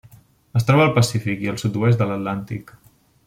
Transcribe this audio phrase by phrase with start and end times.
[0.59, 2.75] Es troba al Pacífic i el sud-oest de l'Atlàntic.